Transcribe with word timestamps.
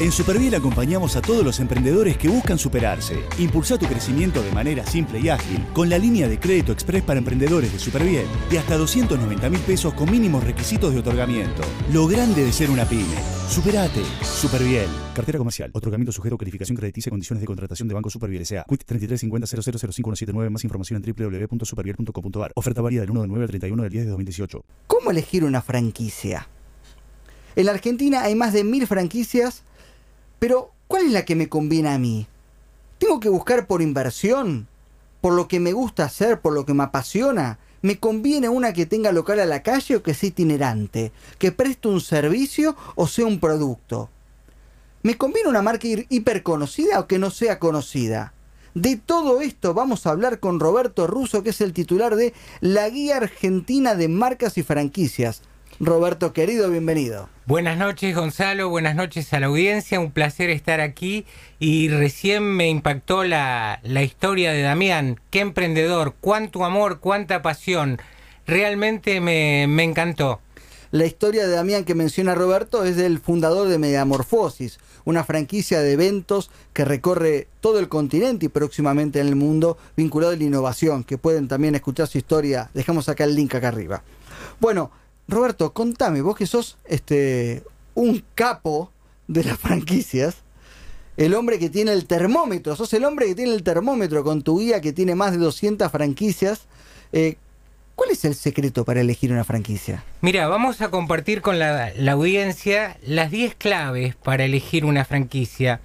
En 0.00 0.10
Superviel 0.10 0.54
acompañamos 0.54 1.16
a 1.16 1.22
todos 1.22 1.44
los 1.44 1.60
emprendedores 1.60 2.16
que 2.16 2.28
buscan 2.28 2.58
superarse. 2.58 3.22
Impulsa 3.38 3.78
tu 3.78 3.86
crecimiento 3.86 4.42
de 4.42 4.50
manera 4.50 4.84
simple 4.86 5.20
y 5.20 5.28
ágil 5.28 5.64
con 5.72 5.88
la 5.88 5.98
línea 5.98 6.28
de 6.28 6.40
crédito 6.40 6.72
express 6.72 7.02
para 7.02 7.18
emprendedores 7.18 7.72
de 7.72 7.78
Superviel 7.78 8.26
de 8.50 8.58
hasta 8.58 8.76
290 8.76 9.50
mil 9.50 9.60
pesos 9.60 9.94
con 9.94 10.10
mínimos 10.10 10.42
requisitos 10.42 10.92
de 10.92 11.00
otorgamiento. 11.00 11.62
Lo 11.92 12.06
grande 12.06 12.44
de 12.44 12.52
ser 12.52 12.70
una 12.70 12.84
pyme. 12.84 13.16
Superate. 13.48 14.02
Superviel. 14.22 14.88
Cartera 15.14 15.38
comercial. 15.38 15.70
Otorgamiento 15.74 16.10
sujeto 16.10 16.34
a 16.34 16.38
calificación 16.38 16.76
crediticia 16.76 17.10
y 17.10 17.12
condiciones 17.12 17.40
de 17.40 17.46
contratación 17.46 17.86
de 17.86 17.94
Banco 17.94 18.10
Superviel 18.10 18.42
S.A. 18.42 18.64
Quit 18.68 18.84
3350 18.84 20.50
Más 20.50 20.64
información 20.64 21.02
en 21.04 21.14
www.superviel.com.ar. 21.14 22.52
Oferta 22.56 22.80
válida 22.80 23.02
del 23.02 23.10
1 23.10 23.22
de 23.22 23.28
9 23.28 23.44
al 23.44 23.48
31 23.50 23.82
del 23.82 23.92
10 23.92 24.04
de 24.04 24.10
2018. 24.10 24.64
¿Cómo 24.86 25.10
elegir 25.10 25.44
una 25.44 25.60
franquicia? 25.60 26.48
En 27.54 27.66
la 27.66 27.72
Argentina 27.72 28.22
hay 28.22 28.34
más 28.34 28.54
de 28.54 28.64
mil 28.64 28.86
franquicias 28.86 29.64
pero, 30.42 30.72
¿cuál 30.88 31.06
es 31.06 31.12
la 31.12 31.24
que 31.24 31.36
me 31.36 31.48
conviene 31.48 31.90
a 31.90 31.98
mí? 31.98 32.26
¿Tengo 32.98 33.20
que 33.20 33.28
buscar 33.28 33.68
por 33.68 33.80
inversión? 33.80 34.66
¿Por 35.20 35.34
lo 35.34 35.46
que 35.46 35.60
me 35.60 35.72
gusta 35.72 36.04
hacer? 36.04 36.40
¿Por 36.40 36.52
lo 36.52 36.66
que 36.66 36.74
me 36.74 36.82
apasiona? 36.82 37.60
¿Me 37.80 38.00
conviene 38.00 38.48
una 38.48 38.72
que 38.72 38.84
tenga 38.84 39.12
local 39.12 39.38
a 39.38 39.46
la 39.46 39.62
calle 39.62 39.94
o 39.94 40.02
que 40.02 40.14
sea 40.14 40.30
itinerante? 40.30 41.12
¿Que 41.38 41.52
preste 41.52 41.86
un 41.86 42.00
servicio 42.00 42.74
o 42.96 43.06
sea 43.06 43.24
un 43.24 43.38
producto? 43.38 44.10
¿Me 45.04 45.16
conviene 45.16 45.48
una 45.48 45.62
marca 45.62 45.86
hiperconocida 46.08 46.98
o 46.98 47.06
que 47.06 47.20
no 47.20 47.30
sea 47.30 47.60
conocida? 47.60 48.34
De 48.74 48.96
todo 48.96 49.42
esto 49.42 49.74
vamos 49.74 50.08
a 50.08 50.10
hablar 50.10 50.40
con 50.40 50.58
Roberto 50.58 51.06
Russo, 51.06 51.44
que 51.44 51.50
es 51.50 51.60
el 51.60 51.72
titular 51.72 52.16
de 52.16 52.34
la 52.60 52.88
Guía 52.88 53.18
Argentina 53.18 53.94
de 53.94 54.08
Marcas 54.08 54.58
y 54.58 54.64
Franquicias. 54.64 55.42
Roberto, 55.84 56.32
querido, 56.32 56.70
bienvenido. 56.70 57.28
Buenas 57.44 57.76
noches, 57.76 58.14
Gonzalo. 58.14 58.68
Buenas 58.68 58.94
noches 58.94 59.32
a 59.32 59.40
la 59.40 59.46
audiencia. 59.46 59.98
Un 59.98 60.12
placer 60.12 60.48
estar 60.48 60.80
aquí. 60.80 61.26
Y 61.58 61.88
recién 61.88 62.44
me 62.44 62.68
impactó 62.68 63.24
la, 63.24 63.80
historia 63.84 64.52
de 64.52 64.62
Damián. 64.62 65.18
Qué 65.30 65.40
emprendedor, 65.40 66.14
cuánto 66.20 66.64
amor, 66.64 67.00
cuánta 67.00 67.42
pasión. 67.42 68.00
Realmente 68.46 69.20
me, 69.20 69.66
me 69.66 69.82
encantó. 69.82 70.40
La 70.92 71.04
historia 71.04 71.48
de 71.48 71.52
Damián 71.52 71.84
que 71.84 71.96
menciona 71.96 72.36
Roberto 72.36 72.84
es 72.84 72.94
del 72.94 73.18
fundador 73.18 73.66
de 73.66 73.78
Mediamorfosis, 73.78 74.78
una 75.04 75.24
franquicia 75.24 75.80
de 75.80 75.94
eventos 75.94 76.52
que 76.72 76.84
recorre 76.84 77.48
todo 77.60 77.80
el 77.80 77.88
continente 77.88 78.46
y 78.46 78.50
próximamente 78.50 79.18
en 79.18 79.26
el 79.26 79.34
mundo 79.34 79.76
vinculado 79.96 80.32
a 80.32 80.36
la 80.36 80.44
innovación, 80.44 81.02
que 81.02 81.18
pueden 81.18 81.48
también 81.48 81.74
escuchar 81.74 82.06
su 82.06 82.18
historia. 82.18 82.70
Dejamos 82.72 83.08
acá 83.08 83.24
el 83.24 83.34
link 83.34 83.52
acá 83.56 83.66
arriba. 83.66 84.04
Bueno, 84.60 84.92
Roberto, 85.32 85.72
contame, 85.72 86.20
vos 86.20 86.36
que 86.36 86.46
sos 86.46 86.78
este, 86.84 87.62
un 87.94 88.24
capo 88.34 88.92
de 89.28 89.44
las 89.44 89.58
franquicias, 89.58 90.36
el 91.16 91.34
hombre 91.34 91.58
que 91.58 91.70
tiene 91.70 91.92
el 91.92 92.06
termómetro, 92.06 92.76
sos 92.76 92.92
el 92.92 93.04
hombre 93.04 93.26
que 93.26 93.34
tiene 93.34 93.52
el 93.52 93.62
termómetro 93.62 94.24
con 94.24 94.42
tu 94.42 94.58
guía 94.58 94.80
que 94.80 94.92
tiene 94.92 95.14
más 95.14 95.32
de 95.32 95.38
200 95.38 95.90
franquicias. 95.90 96.62
Eh, 97.12 97.36
¿Cuál 97.94 98.10
es 98.10 98.24
el 98.24 98.34
secreto 98.34 98.84
para 98.84 99.02
elegir 99.02 99.32
una 99.32 99.44
franquicia? 99.44 100.02
Mira, 100.22 100.48
vamos 100.48 100.80
a 100.80 100.90
compartir 100.90 101.42
con 101.42 101.58
la, 101.58 101.92
la 101.94 102.12
audiencia 102.12 102.96
las 103.02 103.30
10 103.30 103.54
claves 103.54 104.14
para 104.16 104.44
elegir 104.44 104.84
una 104.84 105.04
franquicia. 105.04 105.80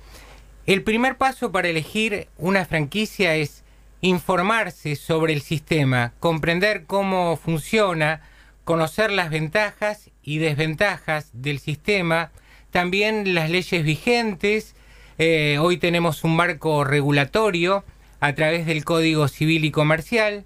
El 0.65 0.83
primer 0.83 1.17
paso 1.17 1.51
para 1.51 1.67
elegir 1.67 2.27
una 2.37 2.65
franquicia 2.65 3.35
es 3.35 3.63
informarse 4.01 4.95
sobre 4.95 5.33
el 5.33 5.41
sistema, 5.41 6.13
comprender 6.19 6.85
cómo 6.85 7.35
funciona, 7.37 8.21
conocer 8.67 9.13
las 9.13 9.29
ventajas 9.29 10.11
y 10.21 10.39
desventajas 10.39 11.29
del 11.31 11.59
sistema, 11.59 12.31
también 12.69 13.33
las 13.33 13.49
leyes 13.49 13.81
vigentes. 13.81 14.75
Eh, 15.17 15.57
hoy 15.61 15.77
tenemos 15.77 16.25
un 16.25 16.35
marco 16.35 16.83
regulatorio 16.83 17.85
a 18.19 18.33
través 18.33 18.65
del 18.65 18.83
Código 18.83 19.29
Civil 19.29 19.63
y 19.63 19.71
Comercial 19.71 20.43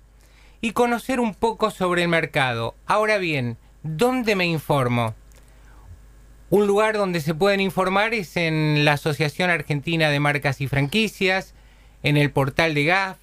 y 0.61 0.73
conocer 0.73 1.19
un 1.19 1.33
poco 1.33 1.71
sobre 1.71 2.03
el 2.03 2.09
mercado. 2.09 2.75
Ahora 2.85 3.17
bien, 3.17 3.57
¿dónde 3.81 4.35
me 4.35 4.45
informo? 4.45 5.15
Un 6.51 6.67
lugar 6.67 6.97
donde 6.97 7.21
se 7.21 7.33
pueden 7.33 7.59
informar 7.59 8.13
es 8.13 8.37
en 8.37 8.85
la 8.85 8.93
Asociación 8.93 9.49
Argentina 9.49 10.11
de 10.11 10.19
Marcas 10.19 10.61
y 10.61 10.67
Franquicias, 10.67 11.55
en 12.03 12.17
el 12.17 12.29
portal 12.29 12.75
de 12.75 12.85
GAF, 12.85 13.17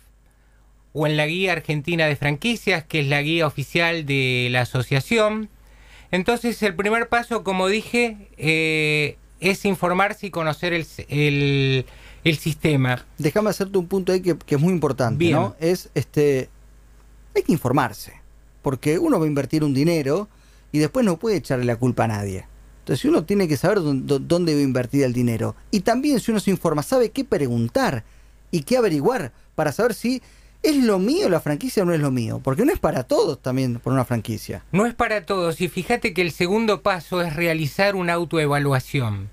o 0.98 1.06
en 1.06 1.16
la 1.16 1.28
guía 1.28 1.52
argentina 1.52 2.06
de 2.06 2.16
franquicias, 2.16 2.82
que 2.82 3.00
es 3.00 3.06
la 3.06 3.22
guía 3.22 3.46
oficial 3.46 4.04
de 4.04 4.48
la 4.50 4.62
asociación. 4.62 5.48
Entonces 6.10 6.60
el 6.64 6.74
primer 6.74 7.08
paso, 7.08 7.44
como 7.44 7.68
dije, 7.68 8.28
eh, 8.36 9.16
es 9.38 9.64
informarse 9.64 10.26
y 10.26 10.30
conocer 10.30 10.72
el, 10.72 11.86
el, 12.24 12.38
sistema. 12.38 13.06
Déjame 13.16 13.50
hacerte 13.50 13.78
un 13.78 13.86
punto 13.86 14.10
ahí 14.12 14.20
que, 14.22 14.36
es 14.44 14.60
muy 14.60 14.72
importante, 14.72 15.30
¿no? 15.30 15.54
Es 15.60 15.88
este 15.94 16.48
hay 17.36 17.42
que 17.44 17.52
informarse. 17.52 18.14
Porque 18.62 18.98
uno 18.98 19.20
va 19.20 19.24
a 19.24 19.28
invertir 19.28 19.62
un 19.62 19.74
dinero 19.74 20.28
y 20.72 20.78
después 20.78 21.06
no 21.06 21.16
puede 21.16 21.36
echarle 21.36 21.64
la 21.64 21.76
culpa 21.76 22.04
a 22.04 22.08
nadie. 22.08 22.44
Entonces 22.80 23.04
uno 23.04 23.22
tiene 23.22 23.46
que 23.46 23.56
saber 23.56 23.78
dónde, 23.78 24.18
dónde 24.18 24.52
va 24.52 24.60
a 24.60 24.64
invertir 24.64 25.04
el 25.04 25.12
dinero. 25.12 25.54
Y 25.70 25.80
también 25.80 26.18
si 26.18 26.32
uno 26.32 26.40
se 26.40 26.50
informa, 26.50 26.82
sabe 26.82 27.10
qué 27.12 27.24
preguntar 27.24 28.02
y 28.50 28.62
qué 28.62 28.76
averiguar 28.78 29.30
para 29.54 29.70
saber 29.70 29.94
si 29.94 30.22
¿Es 30.62 30.76
lo 30.76 30.98
mío 30.98 31.28
la 31.28 31.40
franquicia 31.40 31.82
o 31.82 31.86
no 31.86 31.94
es 31.94 32.00
lo 32.00 32.10
mío? 32.10 32.40
Porque 32.42 32.64
no 32.64 32.72
es 32.72 32.78
para 32.78 33.04
todos 33.04 33.40
también 33.40 33.78
por 33.78 33.92
una 33.92 34.04
franquicia. 34.04 34.64
No 34.72 34.86
es 34.86 34.94
para 34.94 35.24
todos 35.24 35.60
y 35.60 35.68
fíjate 35.68 36.12
que 36.12 36.22
el 36.22 36.32
segundo 36.32 36.82
paso 36.82 37.22
es 37.22 37.36
realizar 37.36 37.94
una 37.94 38.14
autoevaluación. 38.14 39.30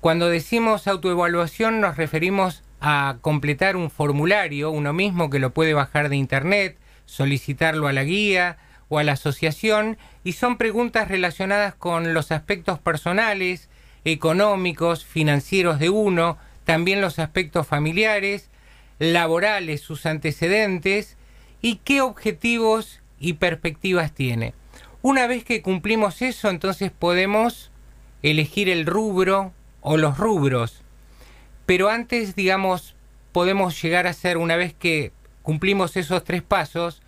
Cuando 0.00 0.28
decimos 0.28 0.88
autoevaluación 0.88 1.80
nos 1.80 1.96
referimos 1.96 2.62
a 2.80 3.18
completar 3.20 3.76
un 3.76 3.90
formulario, 3.90 4.70
uno 4.70 4.92
mismo 4.92 5.30
que 5.30 5.38
lo 5.38 5.50
puede 5.50 5.72
bajar 5.72 6.08
de 6.08 6.16
internet, 6.16 6.76
solicitarlo 7.06 7.86
a 7.86 7.92
la 7.92 8.04
guía 8.04 8.58
o 8.88 8.98
a 8.98 9.04
la 9.04 9.12
asociación 9.12 9.98
y 10.24 10.32
son 10.32 10.58
preguntas 10.58 11.08
relacionadas 11.08 11.74
con 11.74 12.12
los 12.12 12.32
aspectos 12.32 12.78
personales, 12.78 13.68
económicos, 14.04 15.04
financieros 15.04 15.78
de 15.78 15.90
uno, 15.90 16.38
también 16.64 17.00
los 17.00 17.18
aspectos 17.18 17.66
familiares, 17.66 18.50
laborales, 18.98 19.80
sus 19.80 20.06
antecedentes 20.06 21.16
y 21.60 21.76
qué 21.76 22.00
objetivos 22.00 23.00
y 23.18 23.34
perspectivas 23.34 24.12
tiene. 24.12 24.54
Una 25.02 25.26
vez 25.26 25.44
que 25.44 25.62
cumplimos 25.62 26.22
eso, 26.22 26.50
entonces 26.50 26.90
podemos 26.90 27.70
elegir 28.22 28.68
el 28.68 28.86
rubro 28.86 29.52
o 29.80 29.96
los 29.96 30.18
rubros. 30.18 30.82
Pero 31.64 31.90
antes, 31.90 32.34
digamos, 32.34 32.96
podemos 33.32 33.80
llegar 33.80 34.06
a 34.06 34.12
ser, 34.12 34.36
una 34.38 34.56
vez 34.56 34.74
que 34.74 35.12
cumplimos 35.42 35.96
esos 35.96 36.24
tres 36.24 36.42
pasos, 36.42 37.02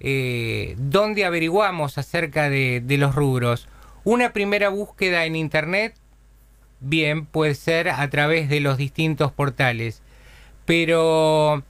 eh, 0.00 0.74
¿dónde 0.78 1.24
averiguamos 1.24 1.98
acerca 1.98 2.48
de 2.48 2.96
los 2.98 3.14
rubros? 3.14 3.68
Una 4.04 4.32
primera 4.32 4.68
búsqueda 4.68 5.26
en 5.26 5.36
Internet, 5.36 5.94
bien, 6.80 7.24
puede 7.26 7.54
ser 7.54 7.88
a 7.88 8.08
través 8.10 8.48
de 8.48 8.60
los 8.60 8.76
distintos 8.76 9.30
portales 9.30 10.02
pero 10.64 11.62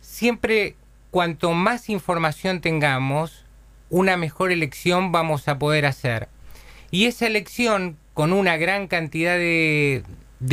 siempre 0.00 0.76
cuanto 1.10 1.52
más 1.52 1.88
información 1.88 2.60
tengamos, 2.60 3.44
una 3.90 4.16
mejor 4.16 4.50
elección 4.50 5.12
vamos 5.12 5.48
a 5.48 5.58
poder 5.58 5.86
hacer. 5.86 6.28
Y 6.90 7.06
esa 7.06 7.26
elección 7.26 7.96
con 8.14 8.32
una 8.32 8.56
gran 8.56 8.86
cantidad 8.86 9.36
de, 9.36 10.04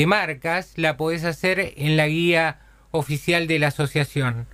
marcas 0.07 0.73
la 0.75 0.97
podés 0.97 1.23
hacer 1.23 1.73
en 1.77 1.97
la 1.97 2.07
guía 2.07 2.59
oficial 2.91 3.47
de 3.47 3.59
la 3.59 3.67
asociación. 3.67 4.47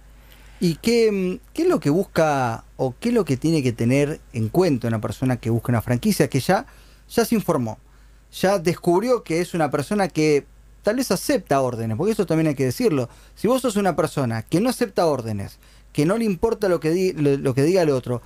¿Y 0.59 0.75
qué, 0.75 1.39
qué, 1.53 1.63
es 1.63 1.67
lo 1.67 1.79
que 1.79 1.89
busca 1.89 2.63
o 2.77 2.95
qué 2.99 3.09
es 3.09 3.15
lo 3.15 3.25
que 3.25 3.37
tiene 3.37 3.61
que 3.61 3.71
tener 3.71 4.19
en 4.33 4.49
cuenta 4.49 4.87
una 4.87 4.99
persona 4.99 5.37
que 5.37 5.49
busca 5.49 5.71
una 5.71 5.81
franquicia 5.81 6.29
que 6.29 6.39
ya, 6.39 6.65
ya 7.09 7.25
se 7.25 7.35
informó? 7.35 7.77
Ya 8.31 8.59
descubrió 8.59 9.23
que 9.23 9.39
es 9.39 9.53
una 9.53 9.69
persona 9.69 10.07
que 10.07 10.45
tal 10.83 10.95
vez 10.95 11.11
acepta 11.11 11.61
órdenes, 11.61 11.97
porque 11.97 12.13
eso 12.13 12.25
también 12.25 12.47
hay 12.47 12.55
que 12.55 12.65
decirlo. 12.65 13.09
Si 13.35 13.47
vos 13.47 13.61
sos 13.61 13.75
una 13.75 13.95
persona 13.95 14.41
que 14.43 14.59
no 14.59 14.69
acepta 14.69 15.05
órdenes, 15.05 15.59
que 15.93 16.05
no 16.05 16.17
le 16.17 16.25
importa 16.25 16.69
lo 16.69 16.79
que, 16.79 17.13
lo, 17.15 17.53
que 17.53 17.63
diga 17.63 17.81
el 17.81 17.89
otro, 17.89 18.21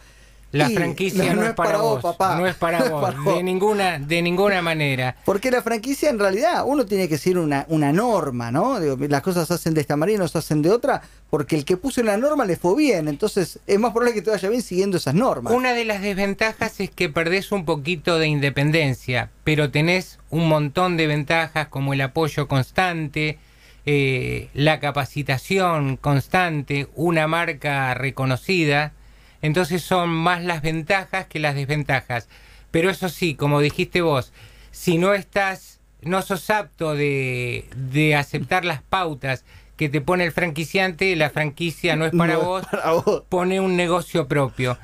la 0.51 0.69
franquicia 0.69 1.33
no, 1.33 1.45
es 1.45 1.53
para, 1.53 1.77
vos, 1.77 2.01
papá. 2.01 2.35
No 2.37 2.45
es 2.45 2.55
para 2.55 2.83
vos, 2.89 3.25
de 3.25 3.43
ninguna, 3.43 3.99
de 3.99 4.21
ninguna 4.21 4.61
manera. 4.61 5.15
Porque 5.25 5.49
la 5.49 5.61
franquicia 5.61 6.09
en 6.09 6.19
realidad 6.19 6.63
uno 6.65 6.85
tiene 6.85 7.07
que 7.07 7.17
seguir 7.17 7.39
una, 7.39 7.65
una 7.69 7.91
norma, 7.93 8.51
¿no? 8.51 8.79
las 8.79 9.21
cosas 9.21 9.47
se 9.47 9.53
hacen 9.53 9.73
de 9.73 9.81
esta 9.81 9.95
manera 9.95 10.17
y 10.17 10.19
no 10.19 10.27
se 10.27 10.37
hacen 10.37 10.61
de 10.61 10.69
otra, 10.69 11.01
porque 11.29 11.55
el 11.55 11.65
que 11.65 11.77
puso 11.77 12.03
la 12.03 12.17
norma 12.17 12.45
le 12.45 12.57
fue 12.57 12.75
bien. 12.75 13.07
Entonces 13.07 13.59
es 13.65 13.79
más 13.79 13.91
probable 13.91 14.13
que 14.13 14.21
te 14.21 14.31
vaya 14.31 14.49
bien 14.49 14.61
siguiendo 14.61 14.97
esas 14.97 15.15
normas. 15.15 15.53
Una 15.53 15.73
de 15.73 15.85
las 15.85 16.01
desventajas 16.01 16.79
es 16.79 16.89
que 16.89 17.09
perdés 17.09 17.51
un 17.51 17.65
poquito 17.65 18.19
de 18.19 18.27
independencia, 18.27 19.29
pero 19.43 19.71
tenés 19.71 20.19
un 20.29 20.47
montón 20.47 20.97
de 20.97 21.07
ventajas 21.07 21.67
como 21.67 21.93
el 21.93 22.01
apoyo 22.01 22.47
constante, 22.47 23.39
eh, 23.85 24.49
la 24.53 24.79
capacitación 24.79 25.97
constante, 25.97 26.87
una 26.95 27.27
marca 27.27 27.93
reconocida, 27.93 28.93
entonces 29.41 29.81
son 29.83 30.09
más 30.09 30.43
las 30.43 30.61
ventajas 30.61 31.27
que 31.27 31.39
las 31.39 31.55
desventajas. 31.55 32.27
Pero 32.71 32.89
eso 32.89 33.09
sí, 33.09 33.35
como 33.35 33.59
dijiste 33.61 34.01
vos, 34.01 34.31
si 34.71 34.97
no 34.97 35.13
estás, 35.13 35.79
no 36.01 36.21
sos 36.21 36.49
apto 36.49 36.93
de, 36.95 37.65
de 37.75 38.15
aceptar 38.15 38.65
las 38.65 38.81
pautas 38.81 39.43
que 39.77 39.89
te 39.89 39.99
pone 40.01 40.23
el 40.25 40.31
franquiciante, 40.31 41.15
la 41.15 41.29
franquicia 41.31 41.95
no 41.95 42.05
es 42.05 42.13
para, 42.13 42.35
No 42.35 42.41
es 42.41 42.45
vos, 42.47 42.65
para 42.65 42.91
vos. 42.91 43.23
pone 43.29 43.59
un 43.59 43.75
negocio 43.75 44.27
propio. 44.27 44.77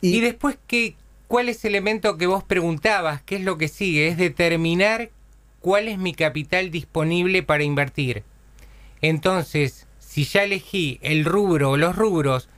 Y, 0.00 0.18
Y- 0.18 0.20
después, 0.20 0.58
¿qué, 0.66 0.94
¿cuál 1.28 1.48
es 1.48 1.64
el 1.64 1.70
elemento 1.74 2.18
que 2.18 2.26
vos 2.26 2.44
preguntabas? 2.44 3.22
¿Qué 3.22 3.36
es 3.36 3.42
lo 3.42 3.56
que 3.58 3.68
sigue? 3.68 4.08
Es 4.08 4.16
determinar 4.18 5.10
cuál 5.60 5.88
es 5.88 5.98
mi 5.98 6.12
capital 6.14 6.70
disponible 6.70 7.42
para 7.42 7.64
invertir. 7.64 8.22
Entonces, 9.00 9.86
si 9.98 10.24
ya 10.24 10.44
elegí 10.44 10.98
el 11.02 11.24
rubro 11.24 11.70
o 11.70 11.76
los 11.76 11.96
rubros 11.96 12.48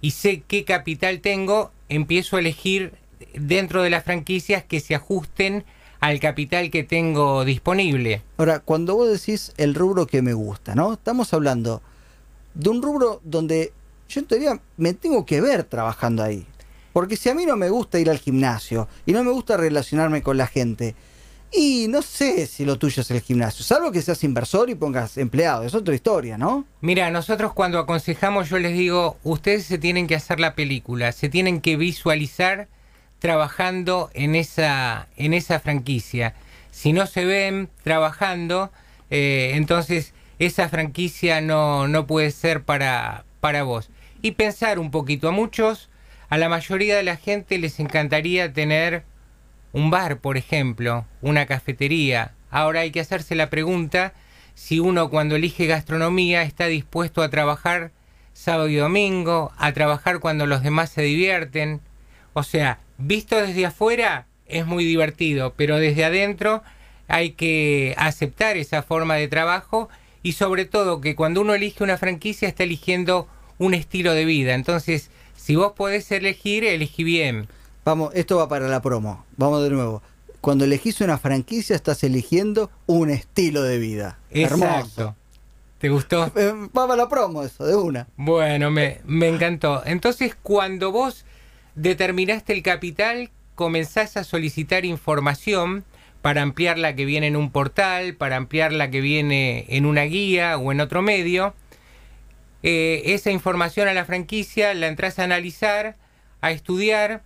y 0.00 0.12
sé 0.12 0.42
qué 0.46 0.64
capital 0.64 1.20
tengo, 1.20 1.70
empiezo 1.88 2.36
a 2.36 2.40
elegir 2.40 2.92
dentro 3.34 3.82
de 3.82 3.90
las 3.90 4.04
franquicias 4.04 4.64
que 4.64 4.80
se 4.80 4.94
ajusten 4.94 5.64
al 6.00 6.20
capital 6.20 6.70
que 6.70 6.84
tengo 6.84 7.44
disponible. 7.44 8.22
Ahora, 8.36 8.60
cuando 8.60 8.94
vos 8.94 9.10
decís 9.10 9.52
el 9.56 9.74
rubro 9.74 10.06
que 10.06 10.22
me 10.22 10.32
gusta, 10.32 10.74
¿no? 10.74 10.92
Estamos 10.92 11.32
hablando 11.34 11.82
de 12.54 12.70
un 12.70 12.82
rubro 12.82 13.20
donde 13.24 13.72
yo 14.08 14.20
en 14.20 14.26
teoría 14.26 14.60
me 14.76 14.94
tengo 14.94 15.26
que 15.26 15.40
ver 15.40 15.64
trabajando 15.64 16.22
ahí. 16.22 16.46
Porque 16.92 17.16
si 17.16 17.28
a 17.28 17.34
mí 17.34 17.44
no 17.44 17.56
me 17.56 17.70
gusta 17.70 17.98
ir 17.98 18.10
al 18.10 18.18
gimnasio 18.18 18.88
y 19.06 19.12
no 19.12 19.22
me 19.22 19.30
gusta 19.30 19.56
relacionarme 19.56 20.22
con 20.22 20.36
la 20.36 20.46
gente, 20.46 20.94
y 21.52 21.86
no 21.88 22.02
sé 22.02 22.46
si 22.46 22.64
lo 22.64 22.78
tuyo 22.78 23.02
es 23.02 23.10
el 23.10 23.20
gimnasio, 23.20 23.64
salvo 23.64 23.90
que 23.90 24.02
seas 24.02 24.22
inversor 24.24 24.68
y 24.70 24.74
pongas 24.74 25.16
empleado, 25.16 25.64
es 25.64 25.74
otra 25.74 25.94
historia, 25.94 26.36
¿no? 26.36 26.66
Mira, 26.80 27.10
nosotros 27.10 27.52
cuando 27.54 27.78
aconsejamos 27.78 28.50
yo 28.50 28.58
les 28.58 28.72
digo, 28.72 29.16
ustedes 29.24 29.64
se 29.64 29.78
tienen 29.78 30.06
que 30.06 30.14
hacer 30.14 30.40
la 30.40 30.54
película, 30.54 31.12
se 31.12 31.28
tienen 31.28 31.60
que 31.60 31.76
visualizar 31.76 32.68
trabajando 33.18 34.10
en 34.14 34.34
esa, 34.34 35.08
en 35.16 35.34
esa 35.34 35.60
franquicia. 35.60 36.34
Si 36.70 36.92
no 36.92 37.06
se 37.06 37.24
ven 37.24 37.68
trabajando, 37.82 38.70
eh, 39.10 39.52
entonces 39.54 40.12
esa 40.38 40.68
franquicia 40.68 41.40
no, 41.40 41.88
no 41.88 42.06
puede 42.06 42.30
ser 42.30 42.62
para, 42.62 43.24
para 43.40 43.62
vos. 43.62 43.90
Y 44.22 44.32
pensar 44.32 44.78
un 44.78 44.90
poquito, 44.90 45.28
a 45.28 45.32
muchos, 45.32 45.88
a 46.28 46.38
la 46.38 46.48
mayoría 46.48 46.96
de 46.96 47.02
la 47.02 47.16
gente 47.16 47.58
les 47.58 47.80
encantaría 47.80 48.52
tener 48.52 49.04
un 49.72 49.90
bar, 49.90 50.20
por 50.20 50.36
ejemplo, 50.36 51.06
una 51.20 51.46
cafetería. 51.46 52.32
Ahora 52.50 52.80
hay 52.80 52.90
que 52.90 53.00
hacerse 53.00 53.34
la 53.34 53.50
pregunta 53.50 54.14
si 54.54 54.80
uno 54.80 55.10
cuando 55.10 55.36
elige 55.36 55.66
gastronomía 55.66 56.42
está 56.42 56.66
dispuesto 56.66 57.22
a 57.22 57.30
trabajar 57.30 57.92
sábado 58.32 58.68
y 58.68 58.76
domingo, 58.76 59.52
a 59.58 59.72
trabajar 59.72 60.20
cuando 60.20 60.46
los 60.46 60.62
demás 60.62 60.90
se 60.90 61.02
divierten. 61.02 61.80
O 62.32 62.42
sea, 62.42 62.78
visto 62.96 63.36
desde 63.36 63.66
afuera 63.66 64.26
es 64.46 64.64
muy 64.66 64.84
divertido, 64.84 65.54
pero 65.56 65.76
desde 65.78 66.04
adentro 66.04 66.62
hay 67.08 67.32
que 67.32 67.94
aceptar 67.96 68.56
esa 68.56 68.82
forma 68.82 69.16
de 69.16 69.28
trabajo 69.28 69.88
y 70.22 70.32
sobre 70.32 70.64
todo 70.64 71.00
que 71.00 71.16
cuando 71.16 71.40
uno 71.40 71.54
elige 71.54 71.82
una 71.82 71.98
franquicia 71.98 72.48
está 72.48 72.64
eligiendo 72.64 73.28
un 73.58 73.74
estilo 73.74 74.14
de 74.14 74.24
vida. 74.24 74.54
Entonces, 74.54 75.10
si 75.36 75.56
vos 75.56 75.72
podés 75.72 76.10
elegir, 76.12 76.64
elegí 76.64 77.04
bien. 77.04 77.48
Vamos, 77.88 78.10
esto 78.14 78.36
va 78.36 78.48
para 78.50 78.68
la 78.68 78.82
promo. 78.82 79.24
Vamos 79.38 79.62
de 79.62 79.70
nuevo. 79.70 80.02
Cuando 80.42 80.66
elegís 80.66 81.00
una 81.00 81.16
franquicia 81.16 81.74
estás 81.74 82.04
eligiendo 82.04 82.70
un 82.84 83.08
estilo 83.08 83.62
de 83.62 83.78
vida. 83.78 84.18
Exacto. 84.30 84.66
Hermoso. 84.66 85.16
¿Te 85.78 85.88
gustó? 85.88 86.30
Eh, 86.36 86.52
va 86.76 86.86
para 86.86 86.96
la 86.96 87.08
promo 87.08 87.42
eso, 87.44 87.64
de 87.64 87.74
una. 87.76 88.06
Bueno, 88.18 88.70
me, 88.70 89.00
me 89.06 89.28
encantó. 89.28 89.82
Entonces, 89.86 90.36
cuando 90.42 90.92
vos 90.92 91.24
determinaste 91.76 92.52
el 92.52 92.62
capital, 92.62 93.30
comenzás 93.54 94.18
a 94.18 94.24
solicitar 94.24 94.84
información 94.84 95.82
para 96.20 96.42
ampliar 96.42 96.76
la 96.76 96.94
que 96.94 97.06
viene 97.06 97.28
en 97.28 97.36
un 97.36 97.50
portal, 97.50 98.16
para 98.16 98.36
ampliar 98.36 98.70
la 98.70 98.90
que 98.90 99.00
viene 99.00 99.64
en 99.70 99.86
una 99.86 100.02
guía 100.02 100.58
o 100.58 100.72
en 100.72 100.82
otro 100.82 101.00
medio. 101.00 101.54
Eh, 102.62 103.00
esa 103.06 103.30
información 103.30 103.88
a 103.88 103.94
la 103.94 104.04
franquicia 104.04 104.74
la 104.74 104.88
entras 104.88 105.18
a 105.18 105.24
analizar, 105.24 105.96
a 106.42 106.50
estudiar, 106.50 107.22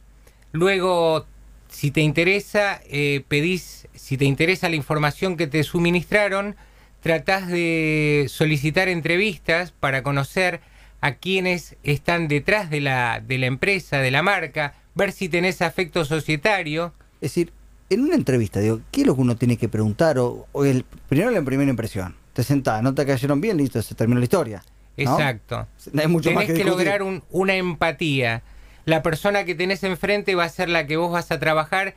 luego 0.53 1.27
si 1.69 1.91
te 1.91 2.01
interesa, 2.03 2.81
eh, 2.87 3.25
pedís, 3.29 3.89
si 3.95 4.17
te 4.17 4.25
interesa 4.27 4.69
la 4.69 4.77
información 4.77 5.37
que 5.37 5.47
te 5.47 5.63
suministraron, 5.65 6.55
tratás 7.01 7.49
de 7.49 8.27
solicitar 8.29 8.89
entrevistas 8.89 9.73
para 9.73 10.03
conocer 10.03 10.61
a 11.01 11.15
quienes 11.15 11.77
están 11.83 12.29
detrás 12.29 12.71
de 12.71 12.81
la, 12.81 13.21
de 13.27 13.39
la 13.39 13.47
empresa, 13.47 13.99
de 13.99 14.11
la 14.11 14.23
marca, 14.23 14.75
ver 14.95 15.11
si 15.13 15.29
tenés 15.29 15.63
afecto 15.63 16.05
societario. 16.05 16.93
Es 17.21 17.31
decir, 17.35 17.53
en 17.91 18.03
una 18.03 18.15
entrevista, 18.15 18.61
digo, 18.61 18.81
¿qué 18.93 19.01
es 19.01 19.07
lo 19.07 19.15
que 19.17 19.21
uno 19.23 19.37
tiene 19.37 19.57
que 19.57 19.69
preguntar? 19.69 20.19
O, 20.19 20.47
o 20.53 20.65
el, 20.65 20.85
primero 21.09 21.31
la 21.31 21.43
primera 21.43 21.71
impresión. 21.71 22.15
Te 22.35 22.43
sentás, 22.45 22.83
no 22.83 22.95
te 22.95 23.05
cayeron 23.05 23.41
bien, 23.41 23.57
listo, 23.57 23.83
se 23.83 23.95
terminó 23.95 24.21
la 24.21 24.25
historia. 24.25 24.63
¿no? 24.97 25.03
Exacto. 25.03 25.67
Hay 25.99 26.07
mucho 26.07 26.29
tenés 26.31 26.35
más 26.35 26.45
que, 26.47 26.55
que, 26.55 26.65
lograr 26.65 27.03
un- 27.03 27.23
una 27.31 27.55
empatía. 27.57 28.43
La 28.85 29.03
persona 29.03 29.45
que 29.45 29.55
tenés 29.55 29.83
enfrente 29.85 30.35
va 30.35 30.45
a 30.45 30.49
ser 30.49 30.69
la 30.69 30.87
que 30.87 30.97
vos 30.97 31.13
vas 31.13 31.31
a 31.31 31.39
trabajar. 31.39 31.95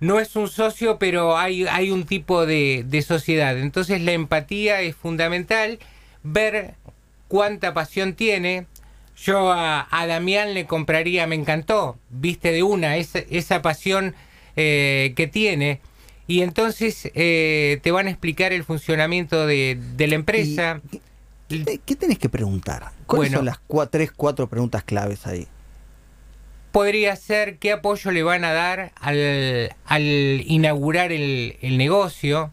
No 0.00 0.20
es 0.20 0.36
un 0.36 0.48
socio, 0.48 0.98
pero 0.98 1.38
hay, 1.38 1.66
hay 1.66 1.90
un 1.90 2.04
tipo 2.04 2.44
de, 2.46 2.84
de 2.86 3.02
sociedad. 3.02 3.58
Entonces 3.58 4.00
la 4.02 4.12
empatía 4.12 4.80
es 4.82 4.94
fundamental. 4.96 5.78
Ver 6.22 6.74
cuánta 7.28 7.72
pasión 7.74 8.14
tiene. 8.14 8.66
Yo 9.16 9.52
a, 9.52 9.86
a 9.90 10.06
Damián 10.06 10.54
le 10.54 10.66
compraría, 10.66 11.26
me 11.26 11.36
encantó, 11.36 11.96
viste 12.10 12.50
de 12.50 12.64
una, 12.64 12.96
esa, 12.96 13.20
esa 13.30 13.62
pasión 13.62 14.14
eh, 14.56 15.12
que 15.16 15.26
tiene. 15.28 15.80
Y 16.26 16.42
entonces 16.42 17.10
eh, 17.14 17.78
te 17.82 17.92
van 17.92 18.08
a 18.08 18.10
explicar 18.10 18.52
el 18.52 18.64
funcionamiento 18.64 19.46
de, 19.46 19.78
de 19.96 20.06
la 20.08 20.16
empresa. 20.16 20.80
¿Qué, 20.90 21.00
qué- 21.48 21.80
qué 21.84 21.94
tenés 21.96 22.18
que 22.18 22.28
preguntar? 22.28 22.90
¿Cuáles 23.06 23.28
Bueno. 23.30 23.38
son 23.38 23.44
las 23.46 23.58
cua- 23.68 23.88
tres, 23.90 24.10
cuatro 24.10 24.48
preguntas 24.48 24.82
claves 24.82 25.26
ahí? 25.26 25.46
Podría 26.74 27.14
ser 27.14 27.58
qué 27.58 27.70
apoyo 27.70 28.10
le 28.10 28.24
van 28.24 28.44
a 28.44 28.52
dar 28.52 28.90
al, 29.00 29.70
al 29.86 30.02
inaugurar 30.02 31.12
el, 31.12 31.56
el 31.62 31.78
negocio, 31.78 32.50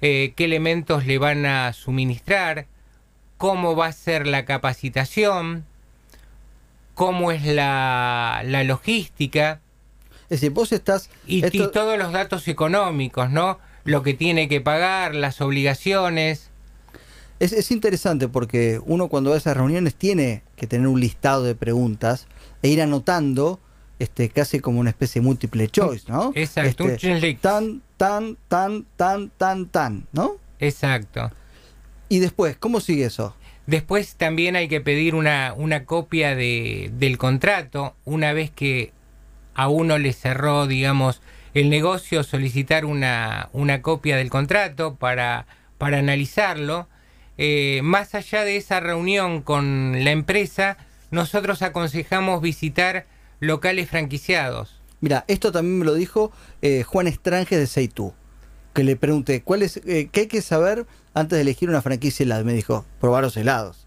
eh, 0.00 0.32
qué 0.36 0.46
elementos 0.46 1.04
le 1.04 1.18
van 1.18 1.44
a 1.44 1.74
suministrar, 1.74 2.64
cómo 3.36 3.76
va 3.76 3.88
a 3.88 3.92
ser 3.92 4.26
la 4.26 4.46
capacitación, 4.46 5.66
cómo 6.94 7.30
es 7.30 7.44
la, 7.44 8.40
la 8.46 8.64
logística 8.64 9.60
Es 10.24 10.40
decir, 10.40 10.50
vos 10.52 10.72
estás... 10.72 11.10
y, 11.26 11.44
esto- 11.44 11.56
y 11.68 11.70
todos 11.72 11.98
los 11.98 12.10
datos 12.12 12.48
económicos, 12.48 13.28
¿no? 13.30 13.58
Lo 13.84 14.02
que 14.02 14.14
tiene 14.14 14.48
que 14.48 14.62
pagar, 14.62 15.14
las 15.14 15.42
obligaciones. 15.42 16.48
Es, 17.42 17.52
es 17.52 17.72
interesante 17.72 18.28
porque 18.28 18.80
uno 18.86 19.08
cuando 19.08 19.30
va 19.30 19.34
a 19.36 19.38
esas 19.38 19.56
reuniones 19.56 19.96
tiene 19.96 20.42
que 20.54 20.68
tener 20.68 20.86
un 20.86 21.00
listado 21.00 21.42
de 21.42 21.56
preguntas 21.56 22.28
e 22.62 22.68
ir 22.68 22.80
anotando 22.80 23.58
este 23.98 24.28
casi 24.28 24.60
como 24.60 24.78
una 24.78 24.90
especie 24.90 25.20
de 25.20 25.26
múltiple 25.26 25.66
choice, 25.68 26.04
¿no? 26.06 26.30
Exacto, 26.36 26.88
Este, 26.88 27.34
tan, 27.34 27.82
tan, 27.96 28.36
tan, 28.46 28.86
tan, 28.96 29.30
tan, 29.30 29.66
tan, 29.66 30.06
¿no? 30.12 30.36
Exacto. 30.60 31.32
Y 32.08 32.20
después, 32.20 32.56
¿cómo 32.56 32.78
sigue 32.78 33.06
eso? 33.06 33.34
Después 33.66 34.14
también 34.14 34.54
hay 34.54 34.68
que 34.68 34.80
pedir 34.80 35.16
una, 35.16 35.52
una 35.56 35.84
copia 35.84 36.36
de, 36.36 36.92
del 36.94 37.18
contrato. 37.18 37.96
Una 38.04 38.32
vez 38.32 38.52
que 38.52 38.92
a 39.54 39.68
uno 39.68 39.98
le 39.98 40.12
cerró, 40.12 40.68
digamos, 40.68 41.22
el 41.54 41.70
negocio, 41.70 42.22
solicitar 42.22 42.84
una, 42.84 43.48
una 43.52 43.82
copia 43.82 44.16
del 44.16 44.30
contrato 44.30 44.94
para, 44.94 45.46
para 45.78 45.98
analizarlo. 45.98 46.86
Eh, 47.38 47.80
más 47.82 48.14
allá 48.14 48.44
de 48.44 48.56
esa 48.56 48.80
reunión 48.80 49.42
con 49.42 50.04
la 50.04 50.10
empresa, 50.10 50.76
nosotros 51.10 51.62
aconsejamos 51.62 52.40
visitar 52.42 53.06
locales 53.40 53.88
franquiciados. 53.90 54.80
Mira, 55.00 55.24
esto 55.28 55.50
también 55.50 55.78
me 55.80 55.84
lo 55.84 55.94
dijo 55.94 56.30
eh, 56.60 56.82
Juan 56.84 57.08
Estrange 57.08 57.56
de 57.58 57.66
Seitú, 57.66 58.14
que 58.74 58.84
le 58.84 58.96
pregunté, 58.96 59.42
¿cuál 59.42 59.62
es, 59.62 59.78
eh, 59.86 60.08
¿qué 60.12 60.20
hay 60.20 60.26
que 60.28 60.42
saber 60.42 60.86
antes 61.14 61.36
de 61.36 61.42
elegir 61.42 61.68
una 61.68 61.82
franquicia 61.82 62.22
helada? 62.24 62.44
Me 62.44 62.52
dijo, 62.52 62.84
probar 63.00 63.24
los 63.24 63.36
helados. 63.36 63.86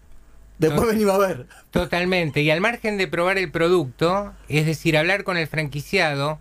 Después 0.58 0.88
venimos 0.88 1.14
a 1.14 1.18
ver. 1.18 1.46
Totalmente. 1.70 2.42
Y 2.42 2.50
al 2.50 2.60
margen 2.60 2.96
de 2.98 3.06
probar 3.08 3.38
el 3.38 3.50
producto, 3.50 4.32
es 4.48 4.66
decir, 4.66 4.96
hablar 4.98 5.22
con 5.24 5.36
el 5.36 5.46
franquiciado, 5.46 6.38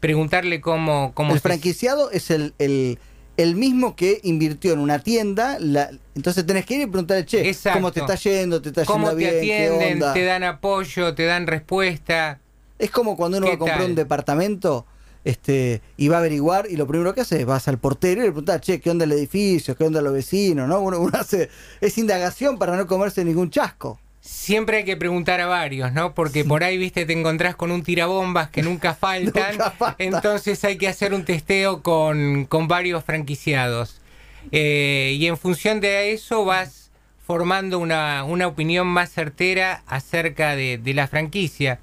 preguntarle 0.00 0.60
cómo, 0.60 1.12
cómo 1.14 1.32
el 1.34 1.38
se- 1.40 1.48
franquiciado 1.48 2.10
es 2.10 2.30
el, 2.30 2.54
el, 2.58 2.98
el 3.36 3.56
mismo 3.56 3.96
que 3.96 4.20
invirtió 4.22 4.72
en 4.72 4.78
una 4.78 4.98
tienda, 5.00 5.56
la- 5.58 5.90
entonces 6.14 6.46
tenés 6.46 6.64
que 6.66 6.74
ir 6.74 6.80
y 6.82 6.86
preguntarle, 6.86 7.24
che, 7.26 7.48
Exacto. 7.48 7.78
¿cómo 7.78 7.92
te 7.92 8.00
está 8.00 8.14
yendo? 8.14 8.62
¿Te 8.62 8.68
está 8.68 8.84
cómo 8.84 9.10
yendo 9.10 9.18
te 9.18 9.40
bien? 9.40 9.56
¿Qué 9.80 9.92
onda? 9.94 10.12
te 10.14 10.24
dan 10.24 10.44
apoyo, 10.44 11.14
te 11.14 11.24
dan 11.24 11.46
respuesta. 11.46 12.40
Es 12.78 12.90
como 12.90 13.16
cuando 13.16 13.38
uno 13.38 13.46
¿Qué 13.46 13.50
va 13.52 13.54
a 13.56 13.58
comprar 13.58 13.78
tal? 13.80 13.90
un 13.90 13.94
departamento 13.96 14.86
este, 15.24 15.80
y 15.96 16.08
va 16.08 16.16
a 16.16 16.18
averiguar 16.20 16.66
y 16.68 16.76
lo 16.76 16.86
primero 16.86 17.14
que 17.14 17.22
hace 17.22 17.40
es 17.40 17.46
vas 17.46 17.66
al 17.68 17.78
portero 17.78 18.20
y 18.20 18.24
le 18.24 18.30
preguntas, 18.30 18.60
che, 18.60 18.80
¿qué 18.80 18.90
onda 18.90 19.04
el 19.04 19.12
edificio? 19.12 19.76
¿Qué 19.76 19.84
onda 19.84 20.00
los 20.02 20.12
vecinos? 20.12 20.68
¿no? 20.68 20.80
Uno, 20.80 21.00
uno 21.00 21.18
hace 21.18 21.48
esa 21.80 22.00
indagación 22.00 22.58
para 22.58 22.76
no 22.76 22.86
comerse 22.86 23.24
ningún 23.24 23.50
chasco. 23.50 23.98
Siempre 24.26 24.78
hay 24.78 24.84
que 24.84 24.96
preguntar 24.96 25.42
a 25.42 25.46
varios, 25.46 25.92
¿no? 25.92 26.14
Porque 26.14 26.46
por 26.46 26.64
ahí, 26.64 26.78
viste, 26.78 27.04
te 27.04 27.12
encontrás 27.12 27.56
con 27.56 27.70
un 27.70 27.82
tirabombas 27.82 28.48
que 28.48 28.62
nunca 28.62 28.94
faltan. 28.98 29.52
Nunca 29.52 29.70
falta. 29.72 30.02
Entonces 30.02 30.64
hay 30.64 30.78
que 30.78 30.88
hacer 30.88 31.12
un 31.12 31.26
testeo 31.26 31.82
con, 31.82 32.46
con 32.46 32.66
varios 32.66 33.04
franquiciados. 33.04 34.00
Eh, 34.50 35.14
y 35.18 35.26
en 35.26 35.36
función 35.36 35.80
de 35.80 36.12
eso 36.12 36.46
vas 36.46 36.90
formando 37.26 37.78
una, 37.78 38.24
una 38.24 38.46
opinión 38.46 38.86
más 38.86 39.12
certera 39.12 39.82
acerca 39.86 40.56
de, 40.56 40.78
de 40.78 40.94
la 40.94 41.06
franquicia. 41.06 41.80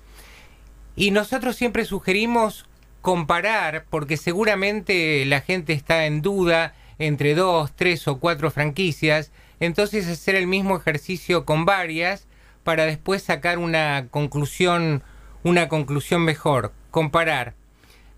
Y 0.95 1.11
nosotros 1.11 1.55
siempre 1.55 1.85
sugerimos 1.85 2.65
comparar, 3.01 3.85
porque 3.91 4.17
seguramente 4.17 5.25
la 5.25 5.41
gente 5.41 5.73
está 5.73 6.07
en 6.07 6.23
duda 6.23 6.73
entre 6.97 7.35
dos, 7.35 7.71
tres 7.75 8.07
o 8.07 8.17
cuatro 8.17 8.49
franquicias, 8.49 9.31
entonces 9.59 10.07
hacer 10.07 10.33
el 10.33 10.47
mismo 10.47 10.75
ejercicio 10.75 11.45
con 11.45 11.65
varias 11.65 12.27
para 12.63 12.85
después 12.85 13.23
sacar 13.23 13.57
una 13.57 14.07
conclusión, 14.09 15.03
una 15.43 15.67
conclusión 15.69 16.21
mejor, 16.23 16.71
comparar. 16.91 17.53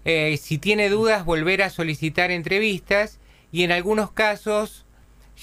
Eh, 0.06 0.38
si 0.42 0.58
tiene 0.58 0.90
dudas, 0.90 1.24
volver 1.26 1.62
a 1.64 1.70
solicitar 1.70 2.32
entrevistas 2.32 3.20
y 3.52 3.64
en 3.64 3.72
algunos 3.72 4.12
casos, 4.12 4.86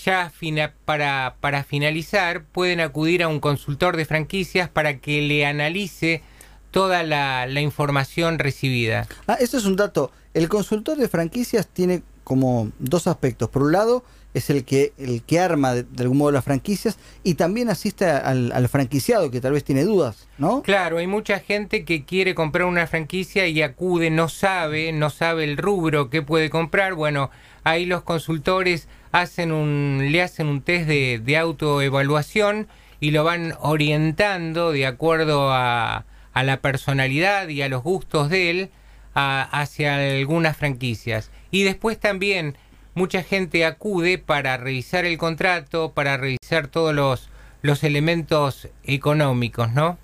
ya 0.05 0.31
fina- 0.31 0.75
para, 0.85 1.37
para 1.41 1.65
finalizar, 1.65 2.45
pueden 2.45 2.81
acudir 2.81 3.23
a 3.23 3.29
un 3.29 3.41
consultor 3.41 3.97
de 3.97 4.05
franquicias 4.05 4.69
para 4.69 4.99
que 4.99 5.23
le 5.23 5.47
analice 5.47 6.23
toda 6.71 7.03
la, 7.03 7.47
la 7.47 7.61
información 7.61 8.39
recibida. 8.39 9.09
Ah, 9.27 9.37
eso 9.41 9.57
es 9.57 9.65
un 9.65 9.77
dato. 9.77 10.13
El 10.35 10.49
consultor 10.49 10.97
de 10.99 11.09
franquicias 11.09 11.67
tiene 11.67 12.03
como 12.23 12.71
dos 12.79 13.07
aspectos. 13.09 13.49
Por 13.49 13.63
un 13.63 13.73
lado, 13.73 14.05
es 14.33 14.51
el 14.51 14.65
que, 14.65 14.93
el 14.99 15.23
que 15.23 15.41
arma 15.41 15.75
de, 15.75 15.83
de 15.83 16.03
algún 16.03 16.19
modo 16.19 16.31
las 16.31 16.45
franquicias 16.45 16.99
y 17.25 17.35
también 17.35 17.69
asiste 17.69 18.07
al, 18.07 18.69
franquiciado 18.69 19.31
que 19.31 19.41
tal 19.41 19.53
vez 19.53 19.65
tiene 19.65 19.85
dudas, 19.85 20.29
¿no? 20.39 20.63
Claro, 20.63 20.99
hay 20.99 21.07
mucha 21.07 21.41
gente 21.41 21.85
que 21.85 22.05
quiere 22.05 22.35
comprar 22.35 22.67
una 22.67 22.87
franquicia 22.87 23.47
y 23.47 23.63
acude, 23.63 24.11
no 24.11 24.29
sabe, 24.29 24.93
no 24.93 25.11
sabe 25.11 25.45
el 25.45 25.57
rubro 25.57 26.11
que 26.11 26.23
puede 26.23 26.51
comprar. 26.51 26.95
Bueno, 26.95 27.31
ahí 27.65 27.87
los 27.87 28.03
consultores 28.03 28.89
hacen 29.13 29.51
un, 29.51 30.09
le 30.11 30.23
hacen 30.23 30.47
un 30.47 30.63
test 30.63 30.87
de, 30.87 31.37
autoevaluación 31.37 32.69
y 33.01 33.11
lo 33.11 33.25
van 33.25 33.55
orientando 33.61 34.73
de 34.73 34.87
acuerdo 34.87 35.53
a, 35.53 36.05
a 36.33 36.43
la 36.45 36.61
personalidad 36.61 37.49
y 37.49 37.63
a 37.63 37.69
los 37.69 37.83
gustos 37.83 38.31
de 38.31 38.51
él 38.51 38.71
hacia 39.15 39.97
algunas 39.97 40.57
franquicias. 40.57 41.31
Y 41.51 41.65
después 41.65 41.99
también 41.99 42.57
mucha 42.95 43.23
gente 43.23 43.65
acude 43.65 44.19
para 44.19 44.57
revisar 44.57 45.05
el 45.05 45.19
contrato, 45.19 45.93
para 45.93 46.17
revisar 46.17 46.69
todos 46.69 46.95
los, 46.95 47.29
los 47.63 47.85
elementos 47.85 48.69
económicos, 48.85 49.73
¿no? 49.73 49.99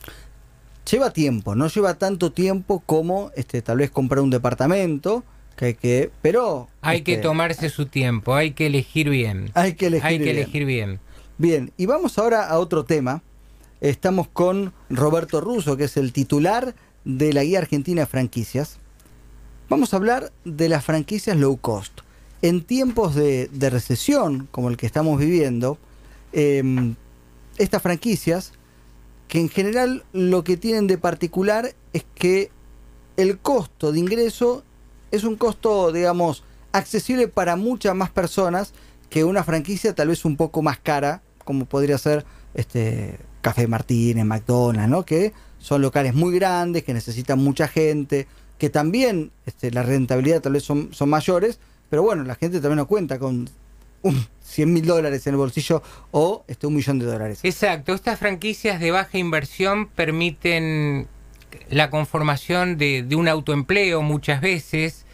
Lleva 0.91 1.11
tiempo, 1.11 1.55
no 1.55 1.69
lleva 1.69 1.95
tanto 1.95 2.31
tiempo 2.33 2.83
como 2.87 3.33
este, 3.35 3.61
tal 3.61 3.79
vez 3.79 3.91
comprar 3.91 4.21
un 4.21 4.31
departamento, 4.31 5.25
que 5.57 5.65
hay 5.65 5.75
que, 5.75 6.11
pero 6.23 6.69
Hay 6.83 7.03
que 7.03 7.15
este, 7.15 7.23
tomarse 7.23 7.71
su 7.71 7.87
tiempo, 7.87 8.35
hay 8.35 8.53
que 8.53 8.67
elegir 8.67 9.09
bien. 9.09 9.51
hay 9.55 9.75
que 9.75 9.87
elegir. 9.87 10.07
Hay 10.07 10.19
que 10.19 10.25
bien. 10.25 10.37
elegir 10.37 10.65
bien. 10.65 11.01
Bien, 11.39 11.73
y 11.77 11.87
vamos 11.87 12.19
ahora 12.19 12.47
a 12.49 12.59
otro 12.59 12.85
tema. 12.85 13.23
Estamos 13.81 14.29
con 14.29 14.73
Roberto 14.89 15.41
Russo, 15.41 15.77
que 15.77 15.85
es 15.85 15.97
el 15.97 16.13
titular 16.13 16.75
de 17.05 17.33
la 17.33 17.45
Guía 17.45 17.59
Argentina 17.59 18.03
de 18.03 18.07
Franquicias. 18.07 18.79
Vamos 19.69 19.93
a 19.93 19.97
hablar 19.97 20.33
de 20.45 20.69
las 20.69 20.85
franquicias 20.85 21.37
low 21.37 21.57
cost. 21.57 22.01
En 22.43 22.63
tiempos 22.63 23.15
de, 23.15 23.49
recesión, 23.71 24.49
como 24.51 24.69
el 24.69 24.77
que 24.77 24.87
estamos 24.87 25.19
viviendo, 25.19 25.79
em, 26.33 26.95
estas 27.59 27.83
franquicias, 27.83 28.53
que 29.29 29.41
en 29.41 29.49
general 29.49 30.05
lo 30.13 30.45
que 30.45 30.57
tienen 30.57 30.87
de 30.87 30.99
particular 30.99 31.75
es 31.93 32.05
que 32.15 32.51
el 33.17 33.39
costo 33.39 33.93
de 33.93 33.99
ingreso 33.99 34.63
es 35.11 35.25
un 35.25 35.37
costo, 35.37 35.93
digamos, 35.93 36.45
accesible 36.73 37.29
para 37.29 37.57
muchas 37.57 37.95
más 37.95 38.11
personas 38.11 38.73
que 39.09 39.25
una 39.25 39.45
franquicia 39.45 39.95
tal 39.95 40.09
vez 40.09 40.25
un 40.25 40.37
poco 40.37 40.63
más 40.63 40.79
cara, 40.79 41.23
como 41.45 41.65
podría 41.65 41.97
ser 41.97 42.25
este 42.55 43.19
Café 43.41 43.67
Martínez, 43.67 44.25
McDonald's, 44.25 44.91
¿no? 44.91 45.05
Que 45.05 45.33
son 45.59 45.83
locales 45.83 46.15
muy 46.15 46.35
grandes, 46.35 46.85
que 46.85 46.93
necesitan 46.93 47.39
mucha 47.39 47.69
gente, 47.69 48.27
que 48.59 48.71
también 48.71 49.31
este, 49.47 49.71
la 49.71 49.83
rentabilidad 49.83 50.43
tal 50.43 50.55
vez 50.55 50.65
son, 50.65 50.93
son 50.93 51.09
mayores, 51.09 51.59
pero 51.91 52.03
bueno, 52.03 52.25
la 52.25 52.35
gente 52.35 52.61
también 52.61 52.79
no 52.79 52.87
cuenta 52.87 53.19
con 53.19 53.49
un 54.03 54.27
100 54.43 54.73
mil 54.73 54.87
dólares 54.87 55.27
en 55.27 55.35
el 55.35 55.39
bolsillo 55.39 55.83
o 56.11 56.45
este, 56.49 56.67
un 56.67 56.75
millón 56.75 56.99
de 56.99 57.07
dólares. 57.07 57.41
Exacto, 57.43 57.95
estas 57.95 58.19
franquicias 58.19 58.81
de 58.81 58.91
baja 58.91 59.19
inversión 59.19 59.89
permiten 59.89 61.09
la 61.71 61.91
conformación 61.91 62.77
de, 62.79 63.03
de 63.03 63.17
un 63.17 63.29
autoempleo 63.29 64.03
muchas 64.03 64.41
veces. 64.41 65.05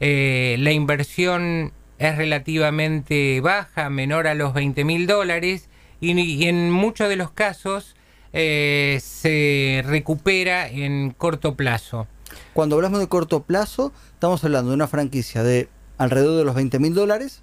Eh, 0.00 0.56
la 0.58 0.72
inversión 0.72 1.72
es 1.98 2.16
relativamente 2.16 3.40
baja, 3.40 3.88
menor 3.88 4.26
a 4.26 4.34
los 4.34 4.52
20 4.54 4.84
mil 4.84 5.06
dólares 5.06 5.68
y, 6.00 6.18
y 6.20 6.48
en 6.48 6.70
muchos 6.70 7.08
de 7.08 7.16
los 7.16 7.30
casos 7.30 7.94
eh, 8.32 8.98
se 9.02 9.82
recupera 9.86 10.68
en 10.68 11.10
corto 11.10 11.54
plazo. 11.54 12.06
Cuando 12.54 12.76
hablamos 12.76 12.98
de 12.98 13.06
corto 13.06 13.42
plazo, 13.42 13.92
estamos 14.14 14.42
hablando 14.42 14.70
de 14.70 14.74
una 14.74 14.88
franquicia 14.88 15.42
de 15.42 15.68
alrededor 15.98 16.38
de 16.38 16.44
los 16.44 16.54
20 16.54 16.78
mil 16.78 16.94
dólares. 16.94 17.40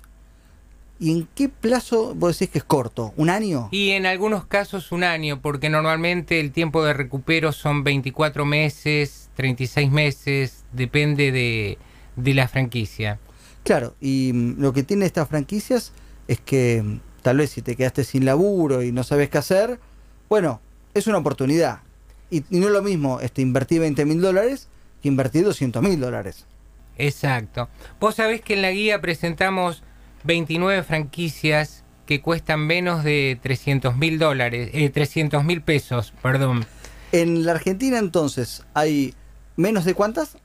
¿Y 0.99 1.11
en 1.11 1.27
qué 1.33 1.47
plazo 1.47 2.13
vos 2.13 2.37
decís 2.37 2.51
que 2.51 2.57
es 2.57 2.65
corto? 2.65 3.13
¿Un 3.15 3.29
año? 3.29 3.69
Y 3.71 3.91
en 3.91 4.05
algunos 4.05 4.45
casos 4.45 4.91
un 4.91 5.05
año, 5.05 5.41
porque 5.41 5.69
normalmente 5.69 6.41
el 6.41 6.51
tiempo 6.51 6.83
de 6.83 6.93
recupero 6.93 7.53
son 7.53 7.85
24 7.85 8.43
meses, 8.43 9.29
36 9.35 9.91
meses, 9.91 10.65
depende 10.73 11.31
de, 11.31 11.77
de 12.17 12.33
la 12.33 12.49
franquicia. 12.49 13.17
Claro, 13.63 13.95
y 14.01 14.31
mm, 14.33 14.59
lo 14.59 14.73
que 14.73 14.83
tiene 14.83 15.05
estas 15.05 15.29
franquicias 15.29 15.93
es 16.27 16.41
que 16.41 16.83
mm, 16.83 16.99
tal 17.21 17.37
vez 17.37 17.51
si 17.51 17.61
te 17.61 17.77
quedaste 17.77 18.03
sin 18.03 18.25
laburo 18.25 18.83
y 18.83 18.91
no 18.91 19.03
sabes 19.03 19.29
qué 19.29 19.37
hacer, 19.37 19.79
bueno, 20.27 20.59
es 20.93 21.07
una 21.07 21.19
oportunidad. 21.19 21.79
Y, 22.29 22.43
y 22.49 22.59
no 22.59 22.67
es 22.67 22.73
lo 22.73 22.81
mismo 22.81 23.21
este, 23.21 23.41
invertir 23.41 23.79
20 23.79 24.05
mil 24.05 24.21
dólares 24.21 24.67
que 25.01 25.07
invertir 25.07 25.45
200 25.45 25.81
mil 25.81 25.99
dólares. 25.99 26.45
Exacto. 26.99 27.67
Vos 27.99 28.15
sabés 28.15 28.41
que 28.41 28.53
en 28.53 28.61
la 28.61 28.71
guía 28.71 29.01
presentamos 29.01 29.81
29 30.25 30.83
franquicias 30.83 31.83
que 32.05 32.21
cuestan 32.21 32.65
menos 32.67 33.03
de 33.03 33.39
300 33.41 33.95
mil 33.97 34.19
dólares, 34.19 34.69
eh, 34.73 34.89
300 34.89 35.43
mil 35.43 35.61
pesos, 35.61 36.13
perdón. 36.21 36.65
En 37.11 37.45
la 37.45 37.53
Argentina 37.53 37.97
entonces 37.97 38.63
hay 38.73 39.13
menos 39.55 39.85
de 39.85 39.93
cuántas? 39.95 40.37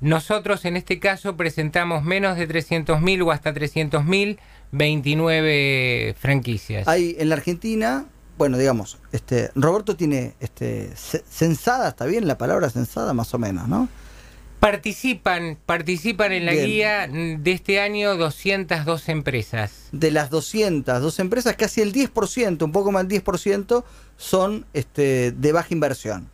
Nosotros 0.00 0.64
en 0.64 0.76
este 0.76 0.98
caso 0.98 1.36
presentamos 1.36 2.02
menos 2.04 2.36
de 2.38 2.46
300 2.46 3.00
mil 3.02 3.20
o 3.22 3.32
hasta 3.32 3.52
300 3.52 4.04
mil 4.04 4.38
29 4.72 6.14
franquicias. 6.18 6.88
Hay 6.88 7.16
en 7.18 7.28
la 7.28 7.34
Argentina, 7.34 8.06
bueno, 8.38 8.56
digamos, 8.56 8.98
este 9.12 9.50
Roberto 9.54 9.96
tiene 9.96 10.34
este 10.40 10.90
ce- 10.96 11.22
censada, 11.28 11.88
está 11.90 12.06
bien 12.06 12.26
la 12.26 12.38
palabra 12.38 12.70
censada 12.70 13.12
más 13.12 13.32
o 13.34 13.38
menos, 13.38 13.68
¿no? 13.68 13.88
Participan, 14.60 15.56
participan 15.64 16.32
en 16.32 16.44
la 16.44 16.52
Bien. 16.52 16.66
guía 16.66 17.08
de 17.08 17.52
este 17.52 17.80
año 17.80 18.16
202 18.18 19.08
empresas. 19.08 19.88
De 19.90 20.10
las 20.10 20.28
200, 20.28 21.00
dos 21.00 21.18
empresas, 21.18 21.56
casi 21.56 21.80
el 21.80 21.94
10%, 21.94 22.62
un 22.62 22.70
poco 22.72 22.92
más 22.92 23.08
del 23.08 23.22
10% 23.24 23.84
son 24.18 24.66
este 24.74 25.32
de 25.32 25.52
baja 25.52 25.68
inversión. 25.70 26.28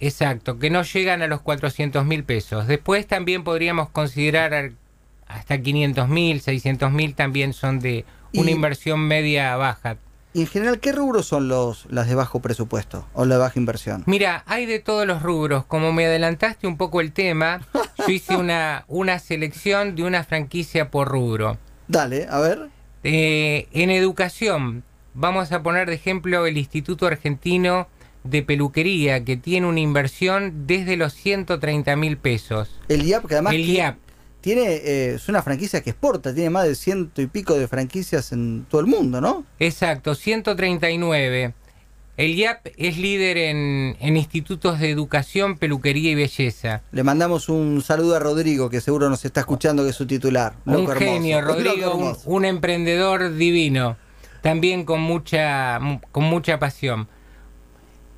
Exacto, 0.00 0.58
que 0.58 0.70
no 0.70 0.82
llegan 0.82 1.22
a 1.22 1.28
los 1.28 1.40
400 1.40 2.04
mil 2.04 2.24
pesos. 2.24 2.66
Después 2.66 3.06
también 3.06 3.44
podríamos 3.44 3.88
considerar 3.90 4.72
hasta 5.28 5.62
500 5.62 6.08
mil, 6.08 6.40
600 6.40 6.90
mil 6.90 7.14
también 7.14 7.52
son 7.52 7.78
de 7.78 8.04
una 8.34 8.50
Y- 8.50 8.54
inversión 8.54 8.98
media 9.06 9.54
baja. 9.54 9.96
Y 10.34 10.40
en 10.40 10.46
general, 10.46 10.80
¿qué 10.80 10.92
rubros 10.92 11.26
son 11.26 11.48
los 11.48 11.86
las 11.90 12.08
de 12.08 12.14
bajo 12.14 12.40
presupuesto 12.40 13.06
o 13.12 13.26
la 13.26 13.34
de 13.34 13.40
baja 13.40 13.58
inversión? 13.58 14.02
Mira, 14.06 14.44
hay 14.46 14.64
de 14.64 14.78
todos 14.78 15.06
los 15.06 15.22
rubros. 15.22 15.66
Como 15.66 15.92
me 15.92 16.06
adelantaste 16.06 16.66
un 16.66 16.78
poco 16.78 17.02
el 17.02 17.12
tema, 17.12 17.60
yo 17.98 18.08
hice 18.08 18.36
una, 18.36 18.84
una 18.88 19.18
selección 19.18 19.94
de 19.94 20.04
una 20.04 20.24
franquicia 20.24 20.90
por 20.90 21.08
rubro. 21.08 21.58
Dale, 21.88 22.26
a 22.30 22.40
ver. 22.40 22.68
Eh, 23.04 23.68
en 23.72 23.90
educación, 23.90 24.84
vamos 25.12 25.52
a 25.52 25.62
poner 25.62 25.88
de 25.88 25.96
ejemplo 25.96 26.46
el 26.46 26.56
Instituto 26.56 27.06
Argentino 27.06 27.88
de 28.24 28.42
Peluquería, 28.42 29.24
que 29.24 29.36
tiene 29.36 29.66
una 29.66 29.80
inversión 29.80 30.66
desde 30.66 30.96
los 30.96 31.12
130 31.12 31.94
mil 31.96 32.16
pesos. 32.16 32.70
El 32.88 33.04
IAP, 33.04 33.26
que 33.26 33.34
además 33.34 33.54
el 33.54 33.68
IAP, 33.68 33.96
tiene, 34.42 34.64
eh, 34.64 35.14
es 35.14 35.28
una 35.28 35.40
franquicia 35.40 35.80
que 35.80 35.90
exporta, 35.90 36.34
tiene 36.34 36.50
más 36.50 36.66
de 36.66 36.74
ciento 36.74 37.22
y 37.22 37.26
pico 37.28 37.54
de 37.54 37.68
franquicias 37.68 38.32
en 38.32 38.66
todo 38.68 38.80
el 38.80 38.88
mundo, 38.88 39.20
¿no? 39.20 39.44
exacto, 39.58 40.14
139. 40.14 41.54
El 42.18 42.34
IAP 42.34 42.66
es 42.76 42.98
líder 42.98 43.38
en, 43.38 43.96
en 43.98 44.16
institutos 44.18 44.78
de 44.80 44.90
educación, 44.90 45.56
peluquería 45.56 46.10
y 46.10 46.14
belleza. 46.14 46.82
Le 46.92 47.02
mandamos 47.02 47.48
un 47.48 47.80
saludo 47.80 48.16
a 48.16 48.18
Rodrigo, 48.18 48.68
que 48.68 48.82
seguro 48.82 49.08
nos 49.08 49.24
está 49.24 49.40
escuchando, 49.40 49.82
que 49.82 49.90
es 49.90 49.96
su 49.96 50.06
titular. 50.06 50.54
un 50.66 50.74
Loco 50.74 50.92
genio, 50.92 51.40
Rodrigo, 51.40 52.18
un 52.26 52.44
emprendedor 52.44 53.34
divino, 53.34 53.96
también 54.42 54.84
con 54.84 55.00
mucha, 55.00 55.80
con 56.10 56.24
mucha 56.24 56.58
pasión. 56.58 57.08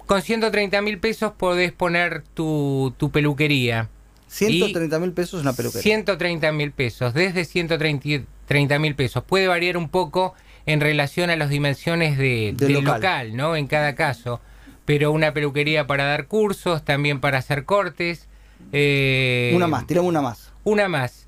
Con 0.07 0.23
130 0.23 0.83
mil 0.83 0.99
pesos 0.99 1.33
podés 1.33 1.73
poner 1.73 2.25
tu, 2.35 2.93
tu 2.99 3.11
peluquería. 3.11 3.89
130 4.35 4.99
mil 4.99 5.13
pesos 5.13 5.41
una 5.43 5.53
peluquería. 5.53 5.83
130 5.83 6.53
mil 6.53 6.73
pesos, 6.73 7.15
desde 7.15 7.45
130 7.45 8.79
mil 8.79 8.95
pesos. 8.95 9.23
Puede 9.25 9.47
variar 9.49 9.77
un 9.77 9.89
poco 9.89 10.35
en 10.67 10.81
relación 10.81 11.31
a 11.31 11.37
las 11.37 11.51
dimensiones 11.51 12.17
de- 12.19 12.55
Del 12.57 12.57
del 12.57 12.73
local. 12.85 12.95
local. 13.01 13.37
¿no? 13.37 13.57
En 13.57 13.67
cada 13.67 13.95
caso. 13.95 14.41
Pero 14.85 15.13
una 15.13 15.33
peluquería 15.33 15.87
para 15.87 16.05
dar 16.05 16.27
cursos, 16.27 16.85
también 16.85 17.21
para 17.21 17.39
hacer 17.39 17.65
cortes. 17.65 18.29
eh, 18.73 19.53
Una 19.55 19.67
más, 19.67 19.87
tiramos 19.87 20.09
una 20.09 20.21
más. 20.23 20.53
Una 20.65 20.89
más. 20.89 21.27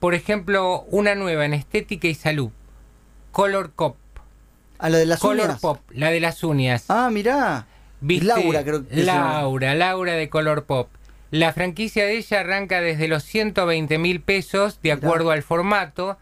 Por 0.00 0.14
ejemplo, 0.14 0.82
una 0.90 1.14
nueva 1.14 1.44
en 1.44 1.54
estética 1.54 2.08
y 2.08 2.14
salud. 2.14 2.50
Color 3.32 3.72
Cop. 3.74 3.96
A 4.78 4.88
la 4.90 4.98
de 4.98 5.06
las 5.06 5.18
Color 5.20 5.46
uñas. 5.46 5.60
Pop, 5.60 5.80
la 5.90 6.10
de 6.10 6.20
las 6.20 6.42
uñas. 6.44 6.84
Ah, 6.88 7.10
mirá. 7.12 7.66
¿Viste? 8.00 8.26
Laura, 8.26 8.62
creo 8.64 8.86
que. 8.86 8.96
Laura, 9.02 9.74
Laura 9.74 10.12
de 10.12 10.28
Color 10.28 10.64
Pop. 10.64 10.88
La 11.30 11.52
franquicia 11.52 12.04
de 12.06 12.16
ella 12.16 12.40
arranca 12.40 12.80
desde 12.80 13.08
los 13.08 13.22
120 13.24 13.98
mil 13.98 14.20
pesos, 14.20 14.80
de 14.82 14.94
Mirá. 14.94 15.06
acuerdo 15.06 15.30
al 15.30 15.42
formato. 15.42 16.18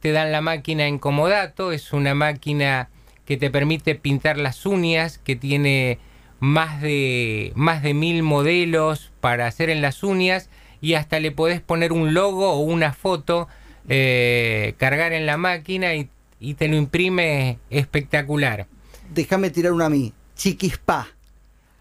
Te 0.00 0.12
dan 0.12 0.32
la 0.32 0.40
máquina 0.40 0.86
en 0.86 0.98
comodato, 0.98 1.72
es 1.72 1.92
una 1.92 2.14
máquina 2.14 2.88
que 3.24 3.36
te 3.36 3.50
permite 3.50 3.94
pintar 3.94 4.38
las 4.38 4.66
uñas, 4.66 5.18
que 5.18 5.36
tiene 5.36 5.98
más 6.40 6.80
de, 6.80 7.52
más 7.54 7.82
de 7.82 7.94
mil 7.94 8.22
modelos 8.22 9.12
para 9.20 9.46
hacer 9.46 9.70
en 9.70 9.82
las 9.82 10.02
uñas 10.02 10.48
y 10.80 10.94
hasta 10.94 11.20
le 11.20 11.30
podés 11.30 11.60
poner 11.60 11.92
un 11.92 12.14
logo 12.14 12.50
o 12.50 12.60
una 12.60 12.92
foto, 12.94 13.46
eh, 13.88 14.74
cargar 14.78 15.12
en 15.12 15.26
la 15.26 15.36
máquina 15.36 15.94
y, 15.94 16.08
y 16.38 16.54
te 16.54 16.68
lo 16.68 16.76
imprime 16.76 17.58
espectacular. 17.68 18.66
Déjame 19.12 19.50
tirar 19.50 19.72
una 19.72 19.86
a 19.86 19.90
mí. 19.90 20.14
Chiquispa. 20.34 21.08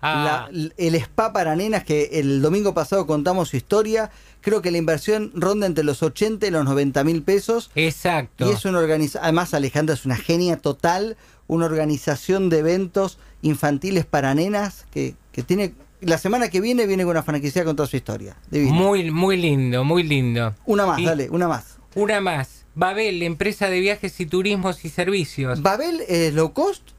Ah, 0.01 0.47
La- 0.51 0.69
el 0.77 0.95
spa 0.95 1.33
para 1.33 1.55
nenas 1.55 1.83
que 1.83 2.09
el 2.13 2.41
domingo 2.41 2.73
pasado 2.73 3.05
contamos 3.05 3.49
su 3.49 3.57
historia. 3.57 4.11
Creo 4.41 4.61
que 4.61 4.71
la 4.71 4.77
inversión 4.77 5.31
ronda 5.35 5.67
entre 5.67 5.83
los 5.83 6.01
80 6.01 6.47
y 6.47 6.51
los 6.51 6.63
90 6.65 7.03
mil 7.03 7.21
pesos. 7.23 7.69
exacto. 7.75 8.47
Y 8.47 8.51
es 8.53 8.63
una 8.65 8.79
organización, 8.79 9.23
además 9.23 9.53
Alejandra 9.53 9.95
es 9.95 10.05
una 10.05 10.15
genia 10.15 10.57
total, 10.57 11.17
una 11.47 11.65
organización 11.65 12.49
de 12.49 12.59
eventos 12.59 13.17
infantiles 13.41 14.05
para 14.05 14.33
nenas 14.35 14.85
que, 14.91 15.15
que 15.31 15.43
tiene, 15.43 15.73
la 16.01 16.17
semana 16.17 16.49
que 16.49 16.61
viene 16.61 16.85
viene 16.87 17.03
con 17.03 17.11
una 17.11 17.23
franquicia 17.23 17.65
con 17.65 17.75
toda 17.75 17.87
su 17.89 17.97
historia. 17.97 18.37
Divino. 18.49 18.73
Muy, 18.73 19.11
muy 19.11 19.35
lindo, 19.35 19.83
muy 19.83 20.03
lindo. 20.03 20.55
una 20.65 20.85
más, 20.85 20.99
y- 20.99 21.05
dale, 21.05 21.29
una 21.29 21.47
más. 21.49 21.77
Una 21.95 22.21
más. 22.21 22.65
Babel, 22.75 23.21
empresa 23.23 23.67
de 23.69 23.79
viajes 23.81 24.17
y 24.21 24.25
turismos 24.25 24.85
y 24.85 24.89
servicios. 24.89 25.61
¿Babel 25.61 26.01
es 26.07 26.33
low 26.33 26.53
cost? 26.53 26.91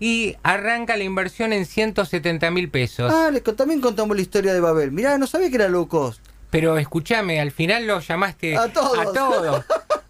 Y 0.00 0.36
arranca 0.42 0.96
la 0.96 1.04
inversión 1.04 1.52
en 1.52 1.66
170 1.66 2.50
mil 2.50 2.68
pesos. 2.68 3.12
Ah, 3.14 3.30
con- 3.44 3.56
también 3.56 3.80
contamos 3.80 4.16
la 4.16 4.22
historia 4.22 4.52
de 4.52 4.60
Babel. 4.60 4.90
Mirá, 4.92 5.16
no 5.18 5.26
sabía 5.26 5.48
que 5.50 5.56
era 5.56 5.68
low 5.68 5.86
cost. 5.88 6.20
Pero 6.50 6.76
escúchame, 6.78 7.40
al 7.40 7.50
final 7.52 7.86
lo 7.86 8.00
llamaste 8.00 8.56
A 8.56 8.68
todos. 8.72 9.12
todos. 9.12 9.64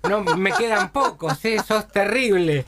No, 0.08 0.22
me 0.36 0.52
quedan 0.52 0.90
pocos, 0.92 1.42
¿eh? 1.44 1.58
sos 1.66 1.88
terrible. 1.88 2.64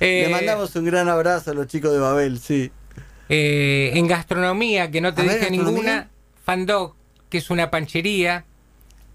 Eh, 0.00 0.24
Le 0.26 0.32
mandamos 0.32 0.74
un 0.76 0.84
gran 0.86 1.08
abrazo 1.08 1.50
a 1.50 1.54
los 1.54 1.66
chicos 1.66 1.92
de 1.92 1.98
Babel, 1.98 2.38
sí. 2.38 2.70
eh, 3.28 3.90
en 3.94 4.06
gastronomía, 4.06 4.90
que 4.90 5.00
no 5.02 5.12
te 5.12 5.20
A 5.22 5.24
dije 5.24 5.50
ninguna, 5.50 6.08
Fandog, 6.44 6.94
que 7.28 7.38
es 7.38 7.50
una 7.50 7.70
panchería 7.70 8.44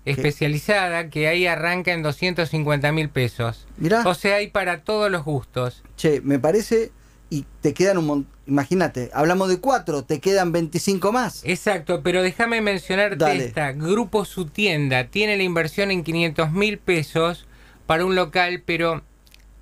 especializada, 0.06 1.10
que 1.10 1.28
ahí 1.28 1.48
arranca 1.48 1.92
en 1.92 2.04
250 2.04 2.92
mil 2.92 3.10
pesos. 3.10 3.68
Mirá. 3.78 4.04
O 4.06 4.14
sea, 4.14 4.36
hay 4.38 4.48
para 4.48 4.84
todos 4.84 5.12
los 5.12 5.24
gustos. 5.24 5.84
Che, 5.98 6.22
me 6.22 6.40
parece, 6.40 6.92
y 7.30 7.46
te 7.62 7.74
quedan 7.74 7.98
un 7.98 8.06
montón, 8.06 8.36
imagínate, 8.48 9.10
hablamos 9.14 9.50
de 9.50 9.60
cuatro, 9.60 10.04
te 10.04 10.20
quedan 10.20 10.52
25 10.52 11.12
más. 11.12 11.42
Exacto, 11.44 12.02
pero 12.04 12.22
déjame 12.22 12.62
mencionarte 12.62 13.18
Dale. 13.18 13.46
esta. 13.46 13.72
Grupo 13.72 14.26
Su 14.26 14.46
Tienda 14.46 15.06
tiene 15.08 15.38
la 15.38 15.44
inversión 15.44 15.92
en 15.92 16.04
500 16.04 16.52
mil 16.52 16.78
pesos 16.78 17.48
para 17.86 18.06
un 18.06 18.16
local, 18.16 18.64
pero 18.66 19.04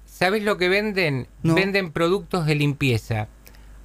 ¿sabes 0.05 0.43
lo 0.43 0.57
que 0.57 0.69
venden? 0.69 1.27
No. 1.41 1.55
Venden 1.55 1.91
productos 1.91 2.45
de 2.45 2.55
limpieza 2.55 3.27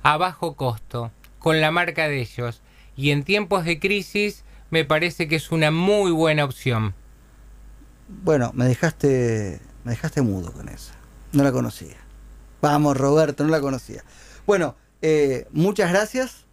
a 0.03 0.16
bajo 0.16 0.57
costo, 0.57 1.12
con 1.38 1.61
la 1.61 1.71
marca 1.71 2.09
de 2.09 2.21
ellos. 2.21 2.62
Y 2.97 3.11
en 3.11 3.23
tiempos 3.23 3.64
de 3.64 3.79
crisis 3.79 4.44
me 4.70 4.85
parece 4.85 5.28
que 5.28 5.37
es 5.37 5.50
una 5.50 5.70
muy 5.70 6.11
buena 6.11 6.44
opción. 6.44 6.94
Bueno, 8.09 8.52
me 8.54 8.66
dejaste, 8.66 9.61
me 9.85 9.92
dejaste 9.92 10.22
mudo 10.22 10.52
con 10.52 10.68
esa. 10.68 10.94
No 11.33 11.44
la 11.44 11.52
conocía. 11.52 11.96
Vamos, 12.61 12.96
Roberto, 12.96 13.44
no 13.44 13.50
la 13.50 13.61
conocía. 13.61 14.02
Bueno, 14.46 14.76
eh, 15.02 15.46
muchas 15.52 15.90
gracias. 15.90 16.46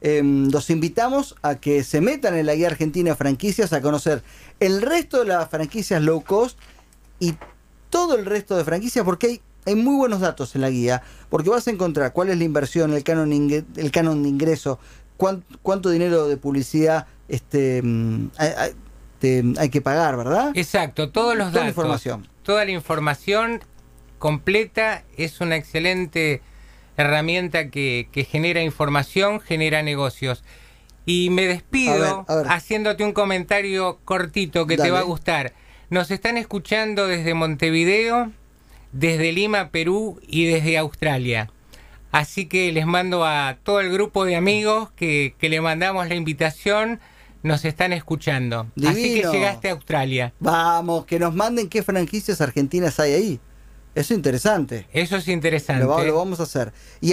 Em, 0.00 0.50
los 0.50 0.70
invitamos 0.70 1.34
a 1.42 1.56
que 1.56 1.82
se 1.82 2.00
metan 2.00 2.36
en 2.36 2.46
la 2.46 2.54
guía 2.54 2.68
argentina 2.68 3.10
de 3.10 3.16
franquicias 3.16 3.72
a 3.72 3.80
conocer 3.80 4.22
el 4.60 4.80
resto 4.80 5.18
de 5.20 5.24
las 5.26 5.48
franquicias 5.48 6.00
low 6.00 6.22
cost 6.22 6.56
y 7.18 7.34
todo 7.90 8.16
el 8.16 8.24
resto 8.24 8.56
de 8.56 8.64
franquicias 8.64 9.04
porque 9.04 9.26
hay, 9.26 9.40
hay 9.66 9.74
muy 9.74 9.96
buenos 9.96 10.20
datos 10.20 10.54
en 10.54 10.60
la 10.60 10.70
guía 10.70 11.02
porque 11.30 11.50
vas 11.50 11.66
a 11.66 11.72
encontrar 11.72 12.12
cuál 12.12 12.28
es 12.28 12.38
la 12.38 12.44
inversión, 12.44 12.94
el 12.94 13.02
canon, 13.02 13.32
el 13.32 13.90
canon 13.90 14.22
de 14.22 14.28
ingreso, 14.28 14.78
cuán- 15.18 15.44
cuánto 15.62 15.90
dinero 15.90 16.26
de 16.28 16.38
publicidad 16.38 17.06
este, 17.28 17.82
mm, 17.82 18.30
hay, 18.38 18.50
hay- 18.56 18.72
te- 19.18 19.44
hay 19.58 19.68
que 19.68 19.82
pagar, 19.82 20.16
¿verdad? 20.16 20.52
Exacto, 20.54 21.10
todos 21.10 21.36
los 21.36 21.48
Toda 21.48 21.64
la 21.64 21.66
datos. 21.66 21.68
información. 21.68 22.26
Toda 22.42 22.64
la 22.64 22.70
información 22.70 23.60
completa 24.18 25.04
es 25.16 25.40
una 25.42 25.56
excelente 25.56 26.40
herramienta 26.96 27.68
que, 27.70 28.08
que 28.10 28.24
genera 28.24 28.62
información, 28.62 29.40
genera 29.40 29.82
negocios. 29.82 30.42
Y 31.04 31.30
me 31.30 31.46
despido 31.46 31.92
A 31.92 31.98
ver, 31.98 32.24
a 32.28 32.36
ver. 32.36 32.46
haciéndote 32.52 33.04
un 33.04 33.12
comentario 33.12 33.98
cortito 34.04 34.66
que 34.66 34.76
te 34.76 34.90
va 34.90 35.00
a 35.00 35.02
gustar. 35.02 35.52
Nos 35.90 36.10
están 36.10 36.36
escuchando 36.36 37.06
desde 37.06 37.34
Montevideo, 37.34 38.30
desde 38.92 39.32
Lima, 39.32 39.70
Perú 39.70 40.20
y 40.26 40.46
desde 40.46 40.76
Australia. 40.78 41.50
Así 42.10 42.46
que 42.46 42.72
les 42.72 42.86
mando 42.86 43.24
a 43.24 43.58
todo 43.62 43.80
el 43.80 43.90
grupo 43.92 44.24
de 44.24 44.36
amigos 44.36 44.90
que, 44.96 45.34
que 45.38 45.48
le 45.48 45.60
mandamos 45.60 46.08
la 46.08 46.14
invitación. 46.14 47.00
Nos 47.44 47.64
están 47.64 47.92
escuchando. 47.92 48.66
Así 48.84 49.14
que 49.14 49.28
llegaste 49.30 49.68
a 49.68 49.72
Australia. 49.72 50.32
Vamos, 50.40 51.06
que 51.06 51.20
nos 51.20 51.32
manden 51.34 51.68
qué 51.68 51.84
franquicias 51.84 52.40
argentinas 52.40 52.98
hay 52.98 53.12
ahí. 53.12 53.40
Eso 53.94 54.12
es 54.12 54.16
interesante. 54.18 54.86
Eso 54.92 55.16
es 55.16 55.28
interesante. 55.28 55.84
Lo, 55.84 55.90
va- 55.90 56.02
lo 56.02 56.16
vamos 56.16 56.40
a 56.40 56.42
hacer. 56.42 56.72
Y 57.00 57.06